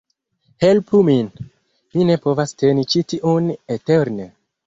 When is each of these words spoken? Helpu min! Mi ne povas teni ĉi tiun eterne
Helpu 0.63 1.01
min! 1.09 1.27
Mi 1.97 2.07
ne 2.11 2.17
povas 2.25 2.55
teni 2.63 2.87
ĉi 2.95 3.05
tiun 3.13 3.51
eterne 3.79 4.29